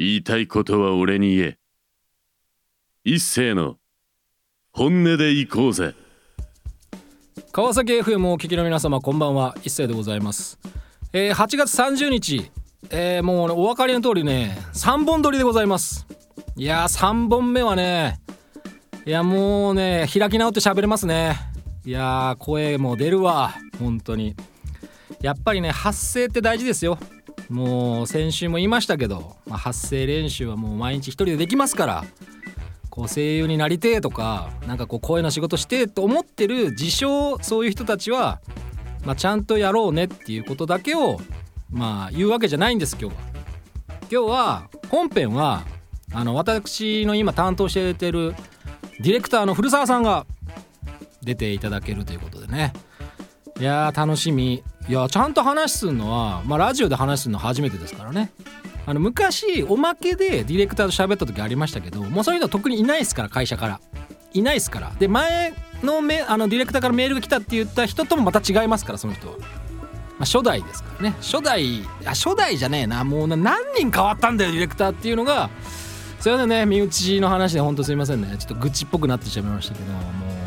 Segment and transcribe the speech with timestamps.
[0.00, 1.58] 言いたいことは俺に言え。
[3.02, 3.78] 一斉の
[4.70, 5.92] 本音で行こうぜ。
[7.50, 9.56] 川崎 FM をお聞きの皆様こんばんは。
[9.64, 10.60] 一斉でございます、
[11.12, 12.48] えー、8月30日、
[12.90, 16.06] えー、もう、ね、お分かりの通りね3本撮りでございます。
[16.54, 18.20] いやー3本目はね
[19.04, 21.34] いやもうね開き直って喋れますね。
[21.84, 24.36] いやー声も出るわ本当に。
[25.22, 27.00] やっぱりね発声って大事ですよ。
[27.48, 32.04] もう先週も言いましたけど、まあ、発声練習はもう毎日一人でできますから
[32.90, 38.40] こう声優になりてえとかなんかこう声の仕事してえと思ってる自称そういう人たちは、
[39.04, 41.20] まあ、ちゃんとやろうねっていうことだけを
[41.70, 43.28] まあ言うわけじゃないんです今日は。
[44.10, 45.64] 今日は本編は
[46.12, 48.34] あの私の今担当しててる
[49.00, 50.26] ディレクターの古澤さんが
[51.22, 52.72] 出ていただけるということでね
[53.60, 58.30] いやー楽しみいやちゃんと話すのは、まあ、ラジオで話すの初めてですからね。
[58.86, 63.80] あの昔おまけでディレクターと喋った時ありましたけどもうそういうの特にいないですから会社から。
[64.32, 64.92] いないですから。
[64.98, 69.44] で前のメあのディレクターからメールが来たって言った人ともまた違いますからその人は、ま
[70.20, 71.16] あ、初代ですからね。
[71.20, 73.04] 初代あ初代じゃねえな。
[73.04, 75.50] もう何人変わったんだよディレクターっていうのが。
[76.20, 78.36] それでね身内の話で本当すいませんね。
[78.38, 79.98] ちょっと愚痴っぽくなってしまいましたけども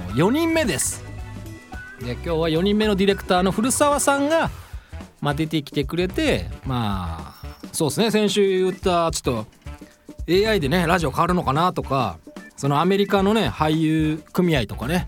[0.10, 1.11] う4人目です。
[2.04, 4.50] で今日は4人目のディレクターの古澤さんが、
[5.22, 8.12] まあ、出てきてくれてまあそうですね。
[8.12, 9.48] 先週言ったちょっと
[10.50, 12.18] AI でねラジオ変わるのかなとか
[12.58, 15.08] そのアメリカのね俳優組合とかね、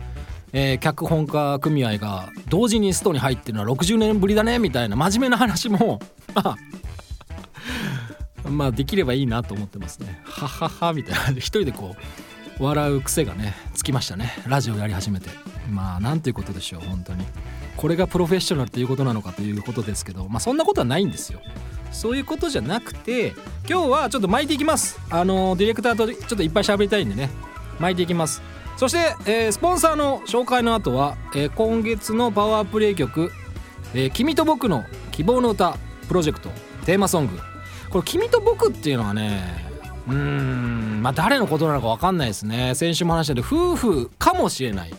[0.53, 5.99] えー脚本家組合が同時にストに入ってるのは60年ぶりだねみたいな真面目な話も
[8.49, 10.21] まあできればいいなと思ってますね。
[10.23, 11.39] はははみたいな。
[11.39, 11.95] 一人でこ
[12.59, 14.33] う笑う癖がねつきましたね。
[14.47, 15.29] ラジオやり始めて。
[15.69, 17.25] まあなんていうことでしょう本当に。
[17.77, 21.39] これがプロフェッショナルということなのかということですけどまあそんなことはないんですよ。
[21.91, 23.33] そういうことじゃなくて
[23.69, 24.99] 今日はちょっと巻いていきます。
[25.09, 27.29] あのディレクターとちょっといっぱい喋りたいんでね。
[27.79, 28.41] 巻いていきます。
[28.77, 33.31] そして、えースポンサーの紹介の後は、えー今月のパワープレイ曲
[33.93, 36.49] 「えー君と僕の希望の歌」プロジェクト
[36.85, 37.37] テーマソング。
[37.89, 39.71] これ「君と僕」っていうのはね
[40.07, 42.73] うんまあ誰のことなのか分かんないですね。
[42.75, 44.93] 先週も話したように夫婦かもしれない。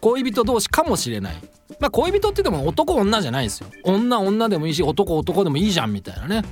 [0.00, 1.36] 恋人同士かもしれない。
[1.80, 3.68] まあ恋人って言っても男女じゃないですよ。
[3.84, 6.42] 女女でもいいし男男でもいいじゃんみたいなね。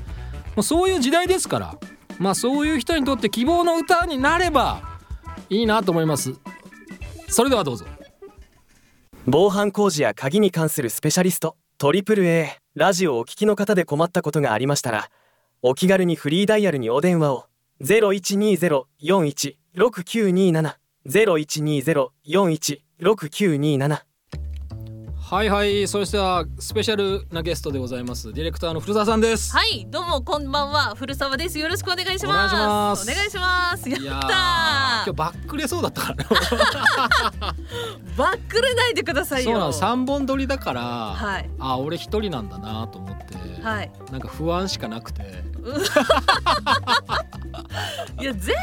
[0.57, 1.79] もうそういう時代ですから。
[2.19, 4.83] まあそういう人にとって希望の歌になれば
[5.51, 6.35] いいなと思います。
[7.29, 7.87] それではどうぞ。
[9.27, 15.09] 防犯工事や鍵に関するスペシャリストトリプル a ラジオをお聞きの方で困ったことがありましたら
[15.63, 17.47] お気軽にフリーダイヤルにお電話を。
[17.83, 20.75] 0120-416927
[21.07, 22.84] 0120-416927
[25.19, 31.59] はいはいそしてはスペシャルなゲストでございますディレクターの古澤さんですはい、どうもこんばんは、古澤です。
[31.59, 32.25] よろしくお願いします。
[32.25, 33.91] お願いしますお願いします。
[33.91, 36.25] やった今日バックれそうだったから。
[38.17, 39.51] バックれないでくださいよ。
[39.51, 43.91] そうなの3本撮りだから、はいあ俺一人なんだなと思って、はい。
[44.13, 45.23] なんか不安しかなくて
[48.21, 48.55] いや、全然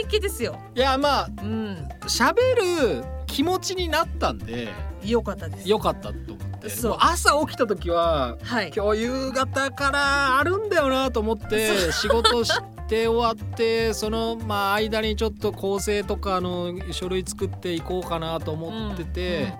[0.00, 0.58] 平気ですよ。
[0.74, 4.68] いやまあうん、喋る気持ちになったんで
[5.04, 5.68] よかったです。
[5.68, 6.68] よかったと思って。
[6.98, 8.72] 朝起きた時ははい。
[8.74, 12.52] 今日夕方からあるんだよなと思って仕事し
[12.88, 19.52] て終わってそのまあ間にちょっと構成とかの書類作っていこうかなと思ってて、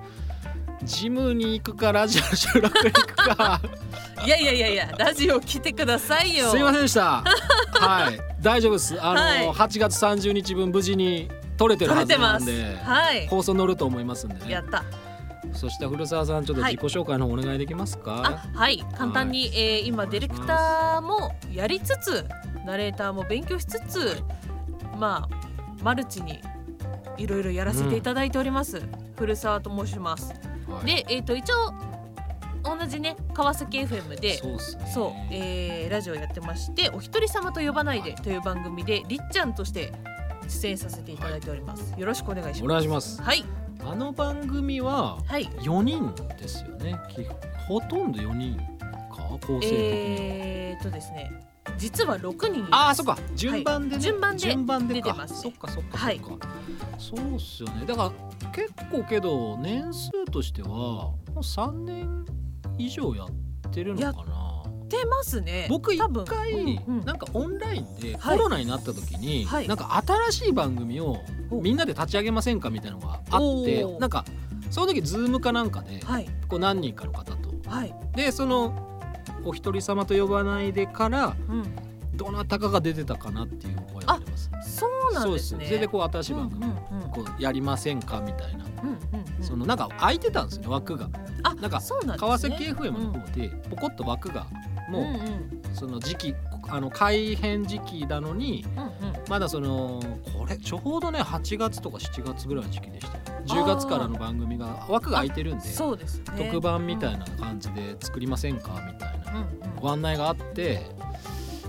[0.84, 3.60] ジムに行くかラジオの収録に行くか。
[4.24, 6.50] いやいやいやいや、ラジオ来てくださいよ。
[6.50, 7.24] すいませんでした。
[7.74, 8.18] はい。
[8.41, 8.96] 大丈夫です。
[9.02, 9.48] あの、はい。
[9.50, 12.19] 8月30日分無事に撮れてるはず。
[12.19, 13.26] なんではい。
[13.28, 14.84] 放送乗ると思いますんでねやった。
[15.53, 18.84] そして古澤さんちょっと自己紹介の方お願いできますか、あ、はい。
[18.97, 22.26] 簡単に、えー今ディレクターもやりつつ、
[22.65, 24.22] ナレーターも勉強しつつ、
[24.98, 26.41] まあマルチに
[27.19, 28.82] いろいろやらせていただいております。
[29.16, 30.32] 古澤と申します。
[30.32, 31.72] はいで、えっ、と一応
[32.65, 34.59] 同じね川崎 FM でそう
[34.92, 39.92] そう、えーラジオやってまして「お一人様と呼ばないで」という番組でりっちゃんとして
[40.48, 42.72] 出演させていただいております、よろしくお願いしおます。
[42.72, 43.22] 願いします。
[43.22, 43.44] はい。
[43.86, 45.46] あの番組ははい。
[45.60, 46.96] 4人ですよね。
[47.10, 47.24] き
[47.68, 48.56] ほとんど4人
[49.14, 49.38] か？
[49.46, 51.30] 構成的に、えー、とですね。
[51.76, 52.60] 実は6人。
[52.62, 53.18] いああそっか。
[53.34, 55.08] 順番でね、順番で順番でか。
[55.08, 55.41] 出てますね。
[55.41, 56.20] そっかそっかそっか、はい。
[56.98, 57.84] そうっすよね。
[57.86, 58.12] だか
[58.44, 62.24] ら結構けど年数としてはもう3年
[62.78, 64.43] 以上やってるのかな
[64.98, 65.66] 出ますね。
[65.68, 67.04] 僕一回、うんうん。
[67.04, 68.38] なんかオンラインでコはい。
[68.38, 69.68] ロナになった時に、はい。
[69.68, 71.18] なんか新しい番組を
[71.50, 71.60] お。
[71.60, 74.24] みんなで立ち上げませんかみたいなのがあってなんか
[74.70, 76.28] その時ズームかなんかで、はい。
[76.48, 79.00] こう何人かの方とはい、でその
[79.42, 81.64] お一人様と呼ばないでからうん、
[82.14, 84.50] どなたかが出てたかなっていう覚えがあります。
[84.66, 85.64] そうなんですね。
[85.66, 87.10] それでこう新しい番組うんうんうん。
[87.10, 91.08] こうやりませんかみたいな、うんうんうんそのなんか空いてたんですよね枠が。
[91.42, 91.84] あなんかね。
[92.16, 94.46] 川崎 FM の方でポコッと枠が
[94.89, 96.34] もう、うんうんその時期
[96.69, 99.15] あの改編時期なのにうんうん。
[99.28, 100.01] まだその
[100.39, 103.25] これちょうどね8月とか7月ぐらいの時期でしたよ。
[103.47, 106.25] 10月からの番組が枠が空いてるんでそうですね。
[106.36, 109.47] 特番みたいな感じで作りませんかみたいな
[109.81, 110.87] ご案内があって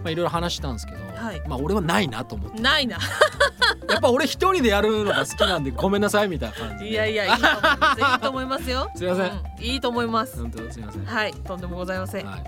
[0.03, 1.41] まあいろいろ話したんですけど、はい。
[1.47, 2.61] まあ俺はないなと思って。
[2.61, 2.99] ないな。
[3.89, 6.91] やっぱ俺一人でやるのが好きなんでごめんなさいみたいな感じで。
[6.91, 8.01] いやいやいいと思います。
[8.01, 8.91] いいと思いますよ。
[8.95, 9.25] すいません。
[9.31, 9.63] うん。
[9.63, 10.39] いいと思います。
[10.39, 11.33] 本当すいません、はい。
[11.33, 12.43] とんでもございません、はい、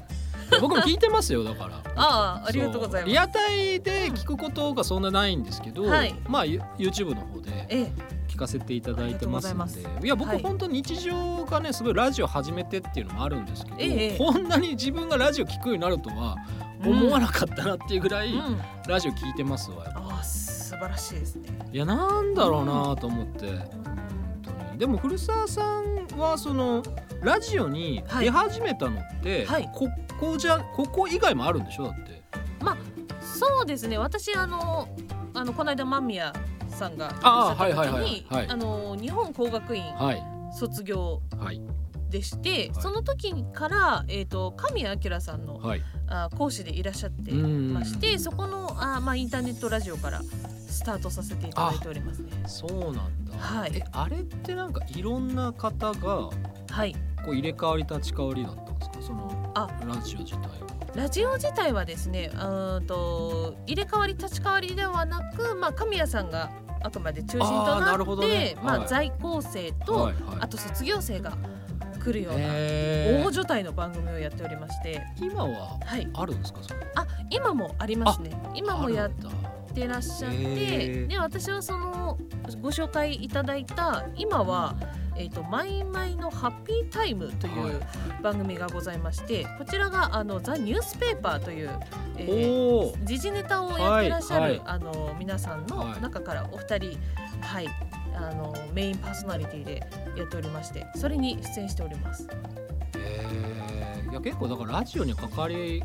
[0.62, 1.82] 僕も聞いてますよだから。
[1.96, 3.12] ああありがとうございます。
[3.12, 6.16] リアタイで聞くことがそんなないんですけど、はい。
[6.28, 7.94] まあ You- YouTube の方でええ。
[8.28, 10.42] 聞かせていただいてますのありがとうございや僕はい。
[10.44, 16.36] 本当に日常がねすごいラジオ始めてっていうのもあるんですけど、ええこんなに自分がラジオ聞くようになるとは
[16.86, 18.46] 思わなかったなっていうぐらい、うん。
[18.46, 21.50] うんラジオ聞いてますわああ素晴らしいですね。
[21.74, 23.60] いやなんだろうなと思って、本
[24.44, 24.78] 当に。
[24.80, 26.82] でも古澤さんはその
[27.22, 29.70] ラジオに出始めたのって、はい。
[29.74, 31.86] ここじゃここ以外もあるんでしょ？
[31.86, 32.22] だって。
[33.22, 33.98] そうですね。
[33.98, 34.88] 私あの
[35.34, 36.34] あのこの間間宮
[36.70, 40.24] さんがいらっしああゃった時はいはいはいに日本工学院はい。
[40.58, 41.62] 卒業はい。
[42.10, 42.82] でして、はい。
[42.82, 45.82] その時から、えー、と神谷明さんのはい。
[46.08, 47.74] あ講師でいらっしゃってうん。
[47.74, 50.22] ましてそこのあ、まあ、インターネットラジオから
[50.70, 52.32] スタートさせていただいておりますね。
[52.48, 53.72] そうなんだ、はい。
[53.76, 56.34] えあれってなんかいろんな方がこ
[56.70, 56.96] はい、
[57.32, 59.02] う入れ替わり立ち替わりだったんですか？
[59.02, 59.68] そのあ。
[59.86, 60.50] ラジオ自体は。
[60.96, 66.50] ラジオ自体はですねうーんと入れ替わり立ち替わりではなく、まあ、神谷さんが
[66.82, 68.56] あくまで中心となってほどね。
[68.64, 68.88] まあ、はい。
[68.88, 70.38] 在校生と、はいはい。
[70.40, 71.34] あと卒業生が
[72.04, 76.60] 来るような大所帯の番組をやっておりまして、今ははい、あるんですか？
[76.64, 78.32] それあ今もありますね。
[78.56, 79.10] 今もやっ
[79.74, 82.18] てらっしゃって、で私はその
[82.62, 84.76] ご紹介いただいた今は
[85.18, 91.70] 「えー、とマイマイのハッピータイム」といはう番組がございましてこちらがあのザ・ニュースペーパーという、
[92.18, 93.06] えいー。
[93.06, 94.52] 時事ネタをやってらっしゃる、はい。
[94.52, 96.02] はいあの皆さんのはい。
[96.02, 97.00] 中からお二人、
[97.42, 97.68] はい、
[98.16, 99.84] あのメインパーソナリティで
[100.16, 102.28] やっておりましてそれに出演しております。
[102.96, 104.12] へー。
[104.12, 105.84] いや結構だからラジオに関わり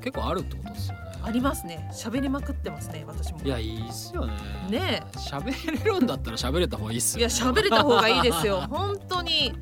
[0.00, 1.88] 結構あるってことですよねありますね。
[1.92, 3.40] 喋りまくってますね私も。
[3.44, 4.32] いやいいっすよね。
[4.68, 5.02] ね。
[5.14, 8.60] 喋れるんだったら喋れた方がいいっすいやよね喋れた方がいいですよ。
[8.70, 9.52] 本当に。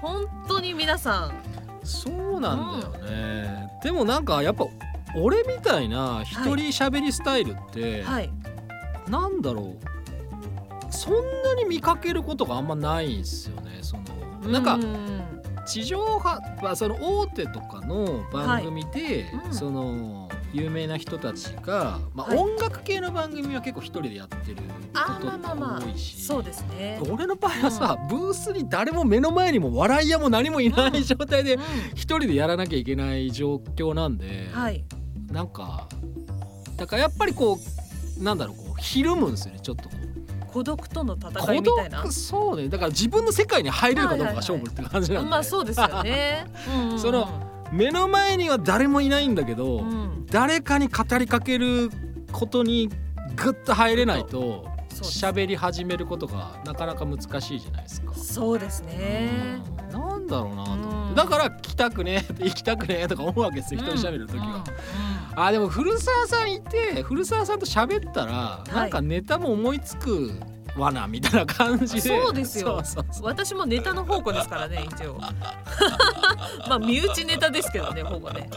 [0.00, 1.34] 本当に皆さん。
[1.82, 4.66] そうなんだよね、でもなんかやっぱ
[5.16, 8.30] 俺みたいな一人喋りスタイルって、はい。
[9.08, 9.90] なんだろう。
[10.92, 13.78] そんなに見かけることがあんまないんすよね。
[13.82, 14.80] そのなんかう
[15.66, 19.00] 地上波、まあ、その大手とかの番組で、
[19.32, 19.46] はい。
[19.46, 19.54] うん。
[19.54, 22.38] その有名な人たちが、まあはい。
[22.38, 24.56] 音楽系の番組は結構一人でやってる
[24.94, 27.00] あことまあまあまあが多いし、そうですね。
[27.08, 31.58] 俺の場合はさ、ブースに誰も目の前にも笑い屋も何もいない状態でう
[31.94, 34.84] 一人でやらなきゃいけない状況なんで、んはい。
[35.30, 35.88] なんか
[36.76, 37.58] だからやっぱりこ
[38.18, 40.00] うなんだろうこうひるむんですよねちょっとこう。
[40.52, 42.02] 孤独との戦孤いみたいな。
[42.02, 42.68] 独そうね。
[42.68, 46.44] だから自分の世界に入れるかどうかが勝負って感じなんで、まあそうですよね。
[46.68, 46.98] うんうん。
[47.00, 47.28] その
[47.70, 51.90] 目の前には誰もいないんだけど、うん誰かに語りかける
[52.32, 52.88] ことに
[53.36, 54.68] グッと入れないと
[55.02, 58.14] 喋り始めることがなかなか難しいじゃないですか。
[58.14, 59.30] そうですね。
[59.92, 60.00] うん。
[60.00, 61.14] なんだろうなと思って、うん。
[61.14, 64.44] だから来たくねえ 行きたくねえとか思うわけですよ一人喋る時は。
[64.44, 64.52] うん。
[64.52, 64.62] うん。
[65.34, 68.74] あでも古澤さんいて古澤さんと喋ったら、い。
[68.74, 70.32] なんかネタも思いつく
[70.76, 72.00] わなみたいな感じで。
[72.00, 72.82] そうですよ。
[73.22, 75.18] 私もネタの宝庫ですからね一応。
[76.68, 78.48] まあ身内ネタですけどねほぼね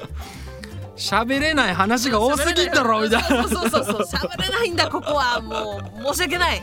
[0.95, 3.47] 喋れない話が多すぎんだろみたいな。
[3.47, 4.29] そうそうそうそう。
[4.29, 5.41] 喋れないんだここは。
[5.41, 6.62] もう申し訳ない。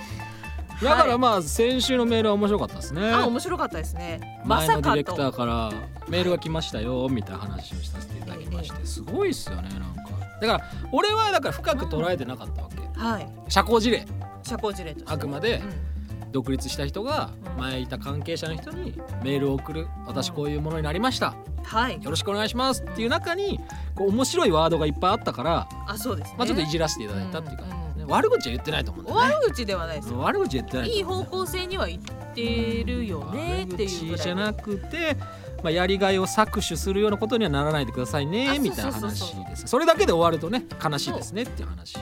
[0.83, 3.11] だからまあ先週のメールは面白かったですね。
[3.11, 4.41] あ面白かったですね。
[4.45, 5.73] ま前さかのディレクターとから
[6.09, 8.87] メールが来ましたよみたいな話をさせていただきまして。
[8.87, 10.11] すごいっすよねなんか。
[10.41, 10.61] だから
[10.93, 12.99] 俺はだから深く捉えてなかったわけ。
[12.99, 13.29] はい。
[13.49, 14.07] 社交辞令。
[14.43, 15.13] 社交辞令として。
[15.13, 15.57] あくまで。
[15.57, 15.90] うん
[16.33, 17.61] 独立した人がうん。
[17.61, 19.87] 前いた関係者の人にメールを送る。
[20.07, 21.35] 私こういうものになりました。
[21.63, 22.03] はい。
[22.03, 23.61] よろしくお願いしますっていう中に
[23.95, 26.37] こう面白いワードがいっぱいあったから、あそうですね。
[26.39, 28.11] まあ、ちょっといじらせていただいたっていう感じですね、うん。
[28.11, 29.35] 悪口は言ってないと思うんだよね。
[29.35, 35.17] 悪口ではないですよ悪口は言ってないといい方向性には行ってるよねっていうぐじゃなくて、
[35.63, 39.67] まあ、やりがいを搾取するようなことにはならないでくださいあねみたいな話です。
[39.67, 41.99] それだけで終わるとね悲しいですねっていう話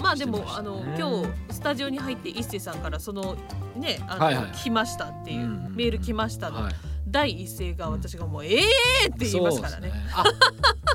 [0.00, 3.36] まあでもあの今日スタジオに入って一星さんからその
[3.76, 4.52] ねあの、はいはい。
[4.52, 6.74] 来ましたっていう、うんメール来ましたの、はい。
[7.06, 9.88] 第一声が私がもう、ええーって言いますからね。
[9.88, 10.24] そうですあ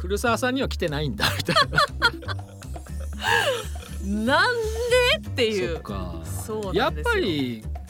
[0.02, 1.80] 古澤さんには来てないんだみたいな。
[4.36, 4.52] なん
[5.24, 5.82] でっていそう
[6.26, 7.83] そうやっぱりうん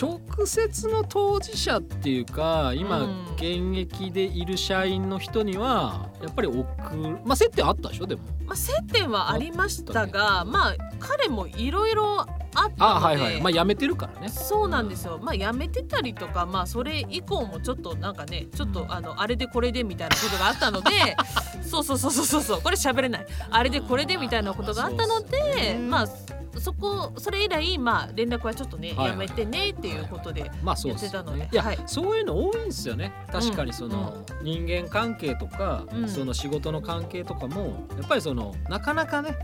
[0.00, 3.28] 直接の当事者っていうか今うん。
[3.38, 6.56] 現役でいる社員の人にはやっぱり送
[6.96, 8.22] るまあ接点あったでしょでも。
[8.44, 13.40] まあ、接点はありましたがまあ彼もいろいろああはいはい。
[13.40, 14.28] まあ辞めてるからね。
[14.28, 20.90] そうなんですよ、まあ辞めてたりとかまあそれ以降もちょっとなんかねちょっとあのあれでこれでみたいなことがあったので
[21.62, 22.60] そうそうそうそうそうそう。
[22.62, 23.26] これ喋れない。
[23.50, 26.08] あれでこれでみたいなことがあったのでまあ
[26.56, 29.10] そこそれ以来まあ連絡はちょっとね、はいはい。
[29.10, 31.06] やめてねっていうことで、まあそうです。
[31.06, 31.78] よやってたのでねいや、はい。
[31.86, 33.12] そういうの多いんですよね。
[33.30, 36.08] 確かにその、人間関係とか、うん。
[36.08, 39.36] その仕事の関係とかもやっぱりそのなかなかね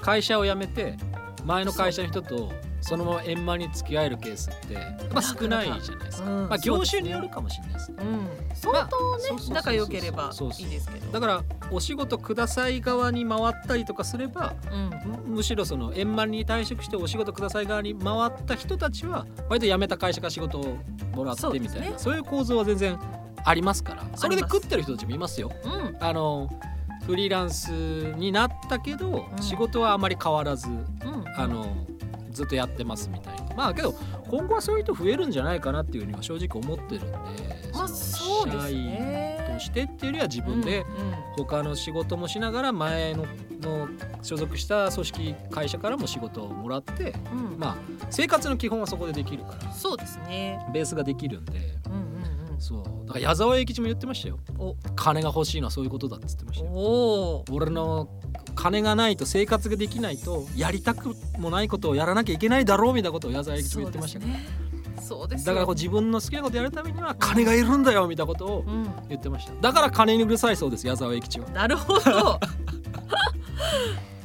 [0.00, 0.96] 会社を辞めて
[1.44, 6.30] 前の会社の人とそのまま円満に付き合えるケースってやっぱ少ないじゃないですか。
[6.30, 6.48] うん。
[6.48, 7.96] まあ業種によるかもしれないですね。
[8.00, 11.12] うん、相当ね、仲良ければいいですけど。
[11.12, 14.90] だからお仕事ください側に回ったりとかすればうん。
[15.26, 20.76] むむしろその円満に退職してお仕事ください側に回った人たちは割と辞めた会社から仕事を
[21.14, 21.98] もらってみたいな。
[21.98, 22.98] そう,、いう構造は全然
[23.44, 24.04] ありますから。
[24.14, 25.50] それで食ってる人たちもいますよ。
[25.64, 25.96] うん。
[26.00, 26.48] あの
[27.06, 29.42] フリーランスになったけど、うん。
[29.42, 30.84] 仕事はあまり変わらずうん。
[31.36, 31.66] あの
[32.30, 33.54] ずっとやってますみたいな。
[33.56, 33.94] まあけど
[34.28, 37.18] 今後はそういう人増えるんじゃないかなっていうふうには正直思ってるんで、
[37.72, 40.84] まあのそうですねとしてっていうよりは自分で
[41.36, 43.26] 他の仕事もしながら前の
[43.60, 43.88] の
[44.22, 47.58] 所属した組織会社からも仕事をもらってうん。
[47.58, 47.76] まあ
[48.10, 50.58] 生活の基本はそこでできるからそうですね。
[50.72, 51.58] ベースができるんで。
[51.86, 51.96] うんう
[52.34, 56.66] んそうだから矢沢永吉も言ってましたよお金が欲しいのはそういうことだっつってましうん。
[56.66, 56.82] たよお
[57.38, 57.44] お。
[57.52, 58.08] 俺の
[58.56, 64.46] 金がないと生活ができないとやりたくもないことをやらなきゃいけないだろうみたいなことを矢沢永吉も言ってましたから、ね。
[65.00, 65.46] そうですよ。
[65.46, 68.88] だからこう自分の好きなことやるためには金がいるんだよみたいなことをうん。
[69.08, 72.00] 言ってましただから金にうるさいそうです矢沢永吉はなるほど。
[72.00, 72.40] 確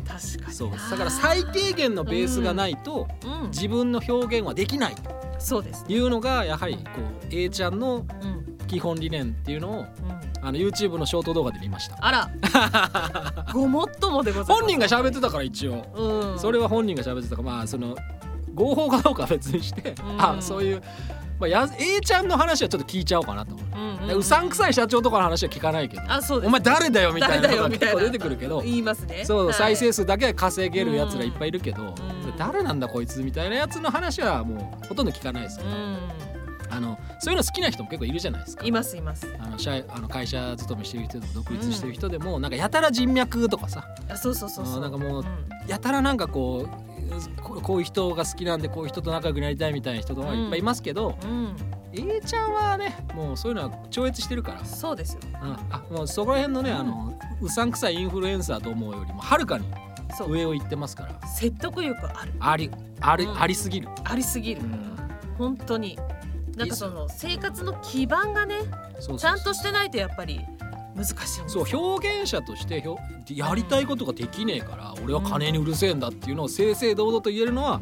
[0.07, 0.51] かにな。
[0.53, 3.07] そうだから最低限のベースがないと
[3.43, 3.49] うん。
[3.49, 4.95] 自分の表現はできない
[5.43, 5.85] そうです。
[5.85, 6.81] というのがやはりこ
[7.23, 8.43] う A ちゃんのうん。
[8.65, 9.85] 基本理念っていうのをうん。
[10.41, 12.31] あの YouTube のショート動画で見ましたあら。
[13.53, 14.61] ごもっともでございます。
[14.61, 16.39] 本人が喋ってたから一応うん。
[16.39, 17.95] それは本人が喋ってたからまあその
[18.53, 20.83] 合法かどうかは別にして、うんあそういう、
[21.39, 23.67] まあ、や A ちゃんの話はちょっと聞いちゃおうかなと思う。
[23.77, 26.47] うんでうさんくさい社長とかの話は聞かないけどあ、そうです。
[26.47, 29.23] お前誰だよみたいなのが結構出てくるけど言いますね。
[29.25, 31.95] そう、はい再生数だけは稼げるやつらいっぱいいるけど、ん
[32.37, 38.67] 誰なんだこいつみたいなやつの話はもうほとんど聞かないですよ、うあのそういうの好きな人も結構いるじゃないですかん。
[38.67, 39.27] いますいます。
[39.39, 44.77] あの社あの会社勤めしてる人でも独立してる人でも、なんかやたら人脈とかさあ、そうそうそうそう。
[44.77, 46.92] あなんかもううんやたらなんかこう
[47.41, 51.55] ここういう人が好きなんでこういう人と仲良くなりたいみたいな人とかいっぱいいますけど、うん。
[51.93, 55.19] A ちゃんはねもうそういうのは超越してるから、そうですよ。
[55.41, 59.65] うんあもうそこら辺のね、あのうさんくさいインフルエンサーと思うよりもはるかに。
[60.27, 62.33] 上を行ってますから説得力ある。
[62.39, 62.69] あり
[63.01, 64.61] あり、うんありすぎる、ありすぎる。
[65.39, 65.97] 本当に。
[66.55, 68.59] なんかその生活の基盤がね
[69.17, 70.39] ちゃんとしてないとやっぱり
[70.95, 71.15] 難しい
[71.47, 72.83] そうよ表現者として
[73.33, 77.81] やりたいことができねえから、俺は金にうるせえんだっていうのを正々堂々と言えるのは、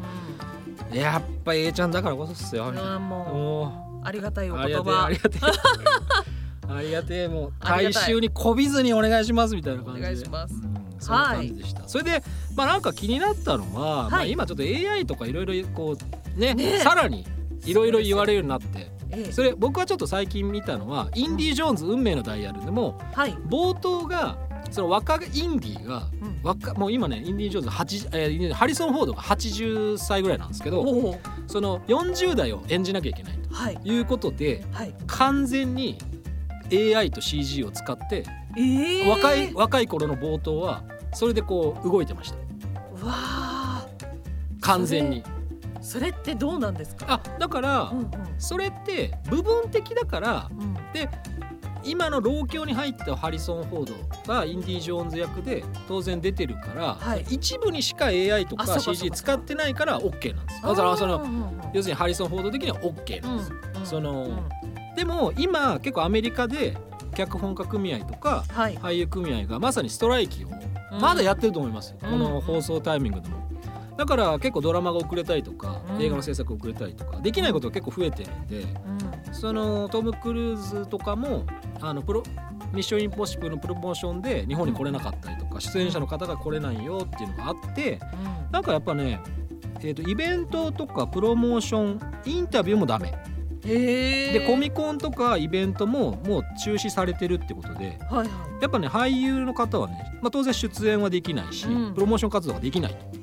[0.92, 5.40] やっぱ A ちゃんだからこそっすよ、うん、あーももうありがたいうおあり言葉ありがてえ
[6.72, 10.06] ありがてえもう 大衆にこびずにお願いしますみたいな感じで。
[10.06, 10.54] お願いします。
[10.54, 12.22] うんそんな感じでした、それで
[12.54, 15.96] まあなんか気になったのは、まあ、今ちょっと AI とかいろいろこ
[16.36, 17.26] うねねさらに
[17.64, 18.66] いろいろ言われるようになって。
[18.78, 24.38] ええそれ僕はちょっと最近見たのは「インディ・ジョーンズ運命のダイヤル」でもはい、冒頭が
[24.70, 30.84] その若インディがうん、若もう今ねインディ・ジョーンズ8、えーハリソン・フォードが80歳ぐらいなんですけど
[31.46, 33.76] その40代を演じなきゃいけないはい。
[33.76, 34.94] ということではい。
[35.06, 35.98] 完全に
[36.72, 38.24] AI と CG を使って
[38.56, 42.36] ええ若い若い頃の冒頭はそれでこう動いてました。
[44.60, 45.22] 完全に
[45.82, 47.06] それってどうなんですか？
[47.08, 48.10] あだからうんうん。
[48.38, 50.76] それって部分的だからうん。
[51.84, 53.92] 今の老境に入ったハリソン・フォー
[54.26, 57.24] ドがインディ・ジョーンズ役で当然出てるから、はい。
[57.28, 60.62] 一部にしか AI とか CG 使ってないから OK なんです。
[60.62, 64.38] だからその要するにハリソン・フォード的には OK なんです、うんうんそのうん
[64.94, 66.76] でも今結構アメリカで
[67.14, 68.76] 脚本家組合とかはい。
[68.76, 70.48] 俳優組合がまさにストライキを
[70.92, 71.00] うん。
[71.00, 72.10] まだやってると思いますよ、うん。
[72.12, 73.42] この放送タイミングでも。
[73.96, 76.02] だから結構ドラマが遅れたりとか、うん。
[76.02, 79.34] 映画の制作遅れたりとかできないことが結構増えてるんでうん。
[79.34, 81.44] そのトム・クルーズとかも
[81.80, 82.22] あのプロ
[82.72, 88.00] ミッション・インポッシブルのプロモーションで日本に来れなかったりとか出演者の方が来れないよっていうのがあって
[88.50, 89.20] なんかやっぱね、
[89.80, 93.14] えー、とイベントとかプロモーションインタビューもダメ。
[93.62, 98.28] でコミコンとかイベントももう中止されてるってことではいはい。
[98.60, 101.94] やっぱね俳優の方はね、まあ、当然出演はできないし、うん。
[101.94, 103.06] プロモーション活動ができないと。
[103.14, 103.21] うん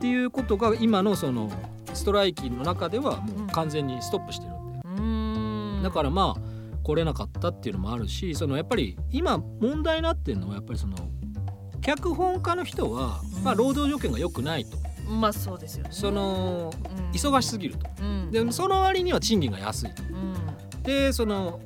[0.00, 1.52] っていうことが今のその
[1.92, 4.54] ストライキの中ではもう完全にストップしてる
[4.88, 10.96] んで、だからまあ来れなかったっていうのもあるしそのやっぱり今問題になってるのはやっぱりその
[11.82, 14.78] 脚本家の人は、まあ、労働条件が良くないと。
[15.06, 15.90] まあそうですよね。
[15.92, 17.10] そのうん。
[17.10, 17.86] 忙しすぎると。
[18.00, 18.30] うん。
[18.30, 20.02] でその割には賃金が安いと。
[20.02, 20.82] うん。
[20.82, 21.60] でその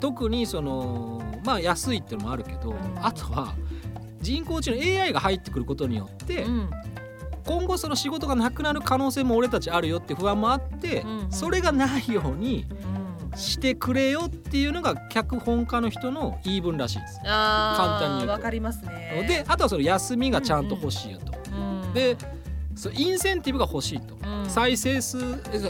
[0.00, 2.76] 特にそのまあ安いっていうのもあるけど、ん。
[3.00, 3.54] あとは
[4.20, 6.70] 人工知能 AI が入ってくることによって、うん
[7.48, 11.32] 今後その仕事がなくなる可能性も俺たちあるよって不安もあって、うんうん。
[11.32, 12.66] それがないように
[13.30, 13.38] うん。
[13.38, 17.20] してくれよっていうのが脚本家の人の言い分らしいです。
[17.24, 18.32] 簡単に言うと。
[18.32, 19.24] わかりますね。
[19.26, 21.32] であとはその休みがちゃんと欲しいよと。
[21.50, 22.18] うんで
[22.74, 24.14] そうインセンティブが欲しいと。
[24.14, 24.50] うん。
[24.50, 25.18] 再生数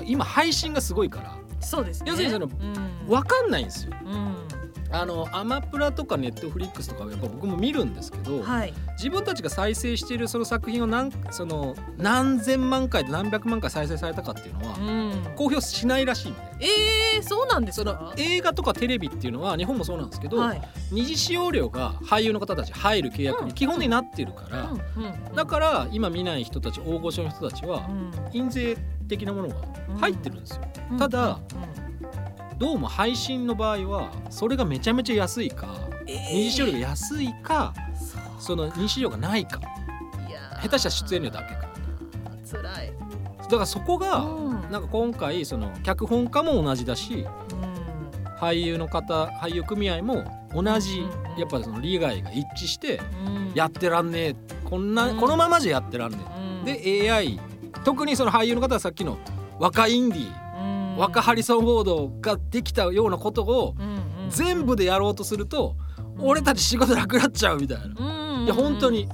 [0.04, 1.36] 今配信がすごいから。
[1.60, 2.10] そうですね。
[2.10, 3.08] 要するにそのうん。
[3.08, 3.92] 分かんないんですよ。
[4.04, 4.34] うん
[4.90, 8.72] あのアマプラとかネットフリックスとかやっぱ僕も見るんですけど、はい。
[8.96, 15.34] 自分たちが再生しているその作品を何その何千万回何百万回再生されたかっていうのはうん。
[15.36, 16.40] 公表しないらしいんで。
[16.60, 20.62] えー、そうなんですそかの映画とかテレビっていうのは日本もそうなんですけど、はい。
[20.90, 25.04] 二次使用料が俳優の方たち入る契約に基本になってるから、うん。
[25.04, 25.34] うん。
[25.34, 28.12] だから今見ない人たち大御所の人たちはうん。
[28.32, 29.54] 印税的なものが
[30.00, 30.62] 入ってるんですよ。
[30.92, 30.98] うん。
[30.98, 31.40] ただ
[31.82, 31.87] うん
[32.58, 35.68] どうも配信の場合はそれがめちゃめちゃ安いか
[36.06, 36.34] えー。
[36.34, 37.72] 二次使用料が安いか
[38.40, 39.60] その二次使用がないか。
[40.60, 41.68] 下手したら出演料だけか。
[42.50, 42.92] 辛い。
[43.42, 44.70] だからそこがうん。
[44.72, 47.24] なんか今回その脚本家も同じだし
[48.40, 51.38] 俳優の方俳優組合も同じうんうんうん。
[51.38, 53.52] やっぱりその利害が一致してうん。
[53.54, 54.36] やってらんねえ。
[54.64, 55.16] こんなうん。
[55.16, 56.18] このままじゃやってらんね
[56.62, 56.68] うん。
[56.68, 57.38] えで AI
[57.84, 59.16] 特にその俳優の方はさっきの
[59.60, 60.47] 若インディうん
[60.98, 63.74] 若ハリソン・フォードができたようなことを
[64.28, 65.76] 全部でやろうとすると
[66.18, 67.84] 俺たち仕事なくなっちゃうみたいな。
[67.84, 69.08] うんいや本当に。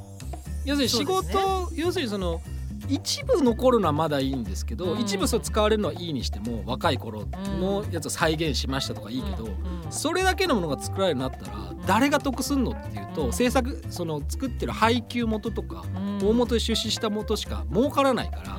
[0.64, 2.41] 要するに仕事、要するにその
[2.88, 5.00] 一部残るのはまだいいんですけど、うん。
[5.00, 7.27] 一部そう使われるのはいいにしても若い頃
[7.61, 9.49] のやつを再現しましたとかいいけど、
[9.90, 13.33] それだけのものが作られるようになったら誰が得すんのっていうと、うん。
[13.33, 16.29] 制作その作ってる配給元とか、うん。
[16.29, 18.57] 大元で出資した元しか儲からないから、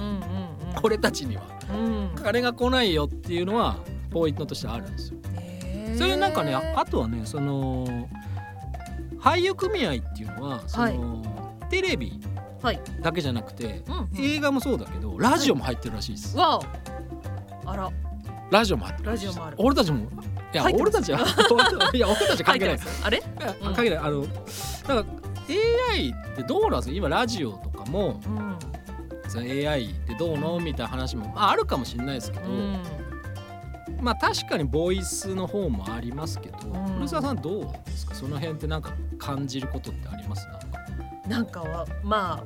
[0.84, 1.44] 俺たちには。
[1.74, 2.16] うん。
[2.24, 3.78] 金が来ないよっていうのは
[4.12, 5.18] ポイントとしてあるんですよ。
[5.98, 7.88] それなんかねああとはねその
[9.20, 11.24] 俳優組合っていうのはその、
[11.70, 12.20] テレビ
[12.62, 12.80] はい。
[13.02, 14.10] だけじゃなくてうんうん。
[14.18, 16.38] 映画もそうだけどラジオも入ってるらしいです。
[16.38, 16.64] わお。
[17.70, 17.90] あら。
[18.52, 19.56] ラジオも入ってラジオもある。
[19.60, 20.00] 俺たちも
[20.54, 21.20] いや俺たちは
[21.94, 22.80] いや俺たちは関係ない。
[23.04, 23.24] あれ？
[23.66, 23.98] うん関係ない。
[24.00, 24.34] あのだか
[24.94, 24.98] ら
[25.94, 26.96] AI ってどうなんですか？
[26.96, 28.58] 今ラジオとかもうん
[29.36, 32.78] その AI ってどうのみたいな話も、まあ、あるかもしれないですけど、うん。
[34.02, 36.94] まあ確かにボイスの方もありますけど、ん。
[36.96, 38.16] 古澤さんどうですか？
[38.16, 40.48] その辺ってなんか感じることってあります？
[40.48, 40.66] なんか。
[41.28, 42.44] なんかはま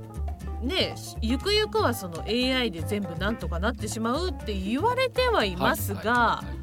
[0.62, 6.59] あねゆくゆくはその AI で全部なんとかなってしまうって言われてはいますが、はいはいはい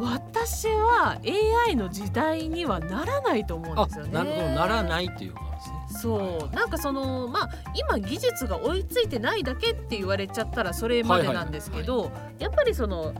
[0.00, 1.18] 私は
[1.66, 4.12] AI の時代にはならないと思うんあですよね。
[4.12, 6.00] なるほどならないっていうことですね。
[6.00, 13.14] そうなんかそのまあ今技術が追いついてないだけって言われちゃったらそれまでなんですけどやっぱりその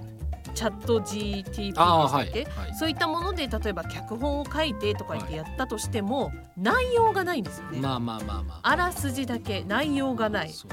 [0.54, 7.80] チャット GTP でしはいそういったもので例えば脚本を書いてとか言ってやったとしても、内容がないんですよね。
[7.80, 8.60] まあまあまあまあ。
[8.62, 8.76] あ。
[8.76, 10.50] らすじだけ内容がない。
[10.50, 10.66] そ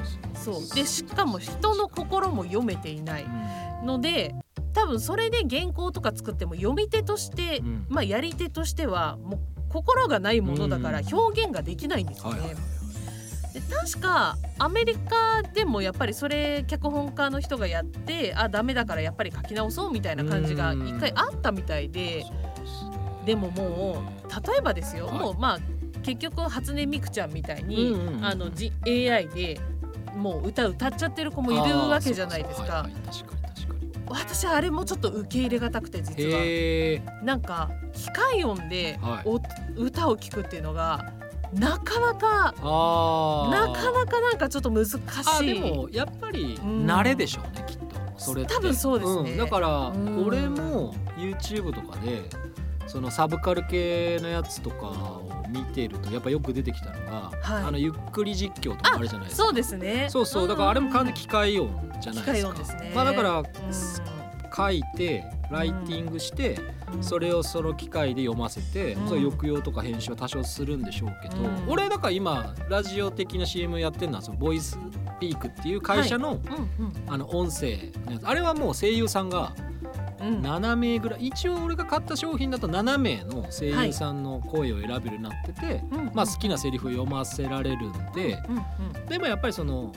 [0.51, 3.23] うでしかも人の心も読めていない。
[3.23, 3.87] うん。
[3.87, 4.35] ので
[4.73, 7.85] 多分それで原稿とか作っても読み手として、うん。
[7.89, 9.39] まあやり手としてはもう
[9.69, 11.15] 心がないものだからうん。
[11.15, 12.39] 表現ができないんですよね。
[12.39, 12.80] はいはいはい
[13.53, 20.87] で確かアメリカでもやっぱりそれ脚本家の人がやってあダメだからやっぱり書き直そうみたいな感じがうん。
[20.87, 22.25] 一回あったみたいで
[23.25, 25.19] でももう例えばですよ、はい。
[25.19, 25.59] もうまあ
[26.01, 29.59] 結局初音ミクちゃんみたいに、うんうんうんあのじ AI で
[30.15, 32.87] もう歌歌っちゃてる子もいるわけじゃないですか。
[34.09, 37.23] 私あれもちょっと受け入れがたくて実は。
[37.23, 39.23] なんか機械音ではい。
[39.25, 39.39] お、
[39.77, 41.13] 歌を聴くっていうのが
[41.53, 42.53] なかなか。
[42.53, 44.99] なかなかなんかちょっと難しい。
[45.25, 46.85] あでもやっぱりうん。
[46.85, 47.85] 慣れでしょうね、きっと。
[48.17, 49.35] それ多分そうですね。
[49.35, 49.37] ん。
[49.37, 50.25] だからうん。
[50.25, 52.23] 俺も YouTube とかで
[52.87, 57.63] そのサブカル系のやつとかを見てるとやっぱよく出てきたのが、はい。
[57.63, 59.43] あのゆっくり実況とかあるじゃないですか。
[59.45, 60.07] そうですね。
[60.09, 60.47] そうそう。
[60.47, 62.49] だからあれも完全に機械音じゃないですか。
[62.49, 62.91] 音ですね。
[62.95, 63.45] まあだからうん
[64.55, 66.59] 書いてライティングして、
[66.93, 67.03] うん。
[67.03, 69.07] それをその機械で読ませて、うん。
[69.07, 71.65] それ抑揚とか編集は多少するんでしょうけど、うん。
[71.67, 74.77] 俺だから今ラジオ的な CM やってるのはそのボイス
[75.19, 76.39] ピークっていう会社の,、
[77.07, 77.91] あの音声
[78.23, 79.53] あれはもう声優さんが
[80.19, 80.41] うん。
[80.41, 88.37] 7名ぐらい一応俺が買った商品だと7名の声優さんの声を選べるようになってて、うんまあ好きなセリフ読ませられるんで
[89.09, 89.91] でもやっぱりその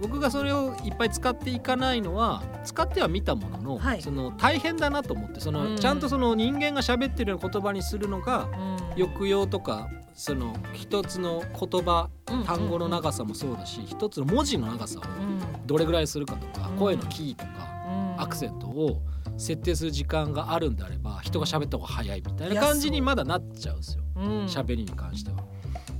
[0.00, 4.02] 僕がそれをいっぱい使っていかないのは使っては見たものの、はい。
[4.02, 5.76] その大変だなと思ってその、うん。
[5.76, 8.48] ちゃんとその人間が喋ってるような言葉にするのが
[8.96, 9.02] うん。
[9.02, 15.66] 抑揚とかその一つの言葉うん単語の長さもそうだし一つの文字の長さをうん。
[15.66, 16.76] どれぐらいするかとかうん。
[16.76, 17.50] 声のキーとか
[17.86, 18.20] うん。
[18.20, 19.02] アクセントを
[19.36, 24.02] 設定する時間があるんであれば人が喋った方が早いみたいな感じにまだなっちゃうんですよ。
[24.16, 24.24] うん。
[24.46, 25.38] 喋りに関しては。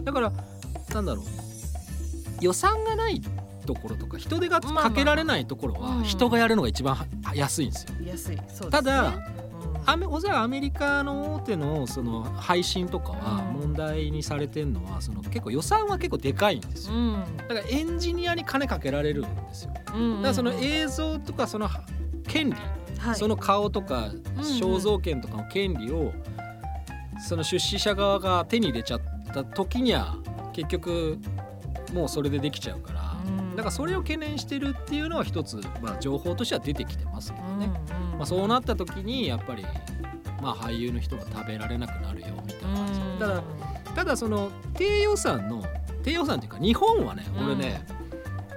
[0.03, 0.33] だから
[0.93, 1.25] なんだろう。
[2.41, 3.21] 予算がない
[3.68, 5.98] ところとか人手がかけられないところうん。
[5.98, 7.94] は人がやるのが一番は安いんですよ。
[8.07, 8.48] 安いね。
[8.70, 9.22] ただうん。
[9.87, 13.61] アメおそらくアメリカの大手のその配信とかはうん。
[13.61, 16.94] 問題にされてるのはその結構予算は結構でかいんですよ。
[16.94, 17.24] うん。
[17.37, 19.72] だからエンジニアに金かけられるんですよ。
[19.74, 21.68] だうんからその映像とかその
[22.26, 22.57] 権利、
[22.98, 23.14] はい。
[23.16, 26.12] その顔とかうん肖像権とかの権利を
[27.26, 29.00] その出資者側が手に入れちゃっ
[29.35, 30.16] た時には
[30.52, 31.18] 結局
[31.92, 33.08] もうそれでできちゃうからうん
[33.59, 37.66] だからそれを懸念してるっていうのは一つまあ情報としては出てきてますけどね。
[37.66, 39.64] うんうんまあ、そうなった時にやっぱり
[40.40, 42.77] まあ俳優の人が食べられなくなるよみたいな。
[42.77, 43.18] 感じうん。
[43.18, 43.42] ただ
[43.97, 45.64] ただその低予算の
[46.05, 47.85] 低予算っていうか日本はね俺ね、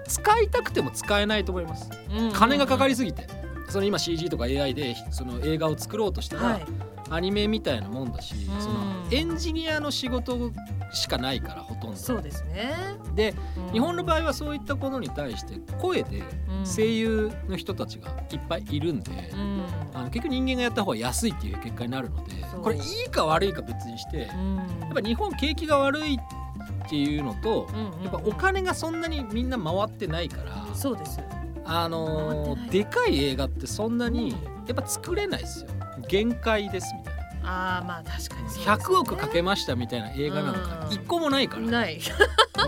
[0.07, 1.89] 使いたくても使えないと思います。
[2.15, 3.27] うん金がかかりすぎて。
[3.69, 6.65] その今 CG とか AI でその映画を作ろうとしたら、はい。
[7.09, 8.61] アニメみたいなもんだし、うん。
[8.61, 8.75] その
[9.09, 10.51] エンジニアの仕事
[10.93, 11.97] しかないからほとんど。
[11.97, 12.73] そうですね。
[13.15, 13.73] でうん。
[13.73, 16.65] 日本の場合はそういったことに対して声でうん。
[16.65, 19.63] 声優の人たちがいっぱいいるんで、うん。
[19.93, 24.59] あの結局人間がやった方が安いっていう結果になるのでこれいいか悪いか別にしてやうん。
[24.59, 27.67] っぱ日本景気が悪いっていうのと
[28.03, 31.19] やっぱお金がそんなにみんな回ってないからそうです。
[31.65, 34.61] あのでかい映画ってそんなにうん。
[34.67, 35.69] やっぱ作れないですよ。
[36.07, 37.00] 限界ですみたいな
[37.43, 38.49] ああまあ確かにね。
[38.49, 40.93] 100億かけましたみたいな映画なんかうん。
[40.93, 41.99] 一個もないから、ない。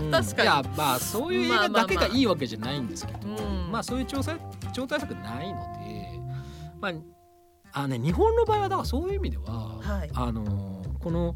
[0.04, 0.10] ん。
[0.10, 0.42] 確かに。
[0.42, 3.30] いやまあそういう映画だけがいいわけじゃないんですけど、う
[3.68, 4.36] んまあそういう調査
[4.72, 6.20] 調対策ないので。
[6.80, 6.92] まあ
[7.76, 10.10] あね日本の場合はだからそういう意味では、はい。
[10.14, 11.34] あのーこの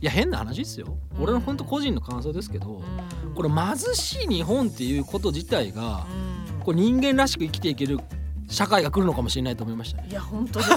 [0.00, 1.22] いや変な話ですよ、うん。
[1.22, 2.82] 俺の本当個人の感想ですけど、
[3.26, 3.34] うん。
[3.34, 6.60] これ貧しい日本っていうこと自体が、うん。
[6.60, 8.00] こう人間らしく生きていける
[8.48, 10.08] 社会が来るのかもしれないと思いましたね。
[10.10, 10.76] いや本当ですよ。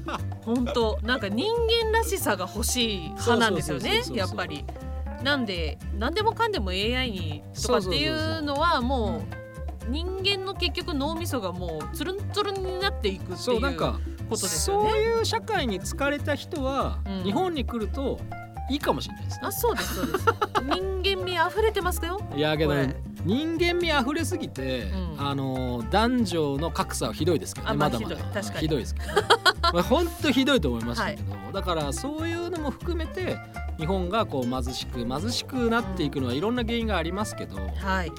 [0.44, 1.46] 本当なんか人
[1.82, 4.64] 間らしさが欲しい派なんですよねやっぱり。
[5.22, 9.22] なんで何でもかんでも AI にとかっていうのはも
[9.88, 13.98] う人間の結局脳みそがもうつるんつるんになっていくっていうそうなんか
[14.28, 14.90] ことですよね。
[14.90, 17.22] そういう社会に疲れた人は、うん。
[17.22, 18.18] 日本に来ると
[18.68, 19.46] いいかもしれないですね。
[19.46, 20.24] あそうですそうです。
[21.02, 22.20] 人間味溢れてますかよ。
[22.34, 22.74] いやけど
[23.26, 25.20] 人間味あふれすぎて、うん。
[25.20, 28.00] あの男女の格差はひどいですけどねあまあまだ。
[28.00, 28.32] まだひどい。
[28.32, 28.60] 確かに。
[28.60, 29.12] ひどいですけど、ね、
[29.60, 33.36] まあ本当ひどいと思いましたけど、だからそういうのも含めて
[33.78, 38.12] 日本がこう貧しく貧しくなっていくのはいろんな原因がありますけど、はい。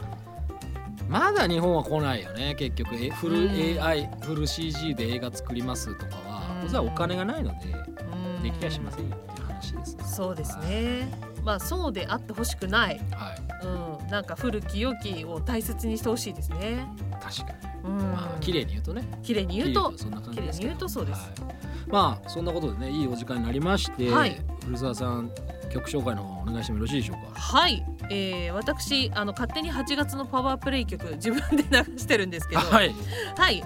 [1.08, 2.96] まだ日本は来ないよね結局。
[2.96, 3.82] えフルうん。
[3.82, 6.67] AI、フル CG で映画作りますとかは、うん。
[6.67, 7.74] それはお金がないので
[8.38, 8.43] うん。
[8.43, 10.04] できやしませんよっていう話ですね。
[10.04, 11.08] そうですね。
[11.46, 13.00] まあそうであってほしくない。
[13.13, 13.38] はい。
[13.39, 13.46] うん
[14.10, 16.88] なんか古き良きを大切にしてほしいですね。
[17.22, 17.98] 確かに、うん。
[18.12, 19.08] まあ綺麗に言うとね。
[19.22, 19.91] 綺麗に言うと
[20.32, 21.20] 綺麗に言うとそうです。
[21.20, 21.30] はい。
[21.89, 24.41] まあそんなことでねいいお時間になりまして、はい。
[24.65, 25.32] 古澤さん
[25.70, 27.39] 曲紹介の方お願いしてもよろしいでしょうか？
[27.39, 32.62] はい、えー、私あの勝手に8月のパワープレイ曲 自分で流してるんですけど。
[32.62, 32.89] は、はい。
[32.89, 32.93] い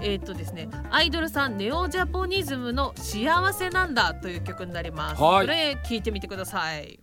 [0.00, 5.46] えーっとですねアイドルさんネオジャポニズムの幸せなんだという曲になります、はい。
[5.46, 7.01] それ聞いてみてください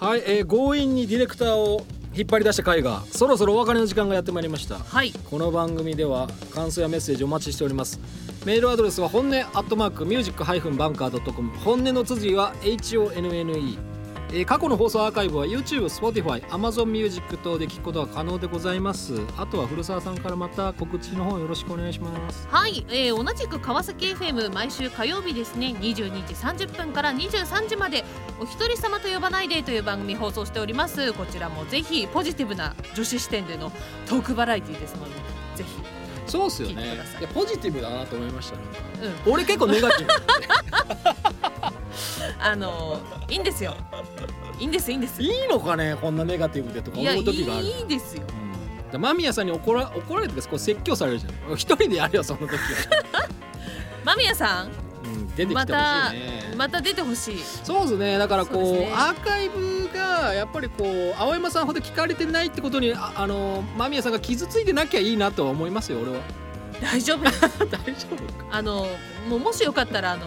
[0.00, 1.84] はい、えー、強引にディレクターを
[2.14, 4.78] 引っ張り出した回がそろそろお別れの時間がやってまいりました。
[4.78, 5.12] はい。
[5.12, 8.00] この番組では感想やメッセージお待ちしております。
[8.46, 13.87] メールアドレスは本音アットマークミュージックハイフンバンカー .com 本音の綴りは HONNE
[14.30, 19.14] えー過去の放送アーカイブは YouTube、Spotify、Amazon Music 等で聞くことが可能でございます。
[19.36, 22.46] あとは古澤さんからまた告知の方よろしくお願いします。
[22.50, 28.04] はい、えー、同じく川崎 FM 毎週火曜日ですね22時30分から23時まで
[28.40, 31.12] お一人様と呼ばないでという番組放送しております。
[31.14, 33.72] こちらもぜひポジティブな女子視点での
[34.06, 35.27] トークバラエティですので
[36.28, 36.82] そうっすよね。
[36.82, 36.98] いい。
[36.98, 38.78] やポジティブだなと思いましたなんか。
[39.26, 39.32] うん。
[39.32, 40.12] 俺結構ネガティブ。
[42.40, 43.74] あのいいんですよ。
[44.58, 47.66] いいんですいいんですいいのかねこんなネガティブでとか思う時がある。
[47.66, 48.22] いですよ。
[48.28, 48.90] うん。
[48.90, 52.58] で間宮さんに怒ら怒られてこう説教されるじゃん一人でやれよその時は、
[54.04, 54.87] 間宮さん？
[55.04, 57.38] うん、出てきてほしいまたねまた出てほしい。
[57.62, 58.18] そうですね。
[58.18, 58.92] だからこうね。
[58.94, 66.18] アーカイブがやっぱりこう青山さんほど聞かれてないってことにああの間宮さんが傷ついてなきゃいいなとは思いますよ俺は。
[66.80, 67.24] 大丈夫？
[67.30, 68.46] 大丈夫か。
[68.50, 68.86] あの
[69.28, 70.26] もうもしよかったらあの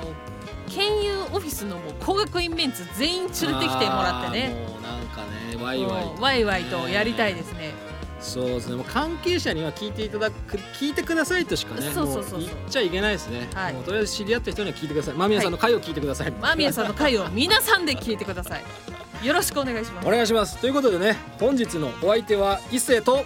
[0.70, 4.54] 県有オフィスのもう工学院メンツ全員連れてきてもらってね。
[4.66, 7.74] あーもうなんかねワイワイもうワイワイとやりたいですね
[8.22, 8.76] そうですね。
[8.76, 13.74] もう関係者には聞いていただく聞いてくださいとしかねそうそうそう言っちゃいけないですね、はい。
[13.74, 15.16] もうとりあえず知り合った人には聞いてください。
[15.16, 19.26] 間宮さんの回を聞いてください、間宮さんの回を皆さんで聞いてください。
[19.26, 20.08] よろしくお願いします。
[20.08, 20.58] お願いします。
[20.58, 23.26] ということでね本日のお相手は一星と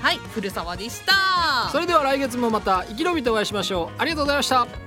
[0.00, 1.70] はい古澤でした。
[1.72, 4.00] それでは来月もまた生き延びてお会いしましょう。
[4.00, 4.83] ありがとうございました